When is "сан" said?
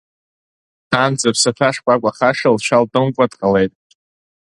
0.89-1.11